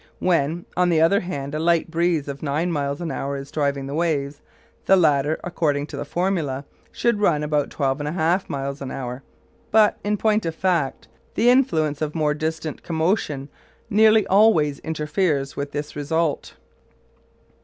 [0.17, 3.85] When, on the other hand, a light breeze of nine miles an hour is driving
[3.85, 4.41] the waves,
[4.87, 8.89] the latter, according to the formula, should run about twelve and a half miles an
[8.89, 9.21] hour;
[9.69, 13.47] but, in point of fact, the influence of more distant commotion
[13.91, 16.55] nearly always interferes with this result.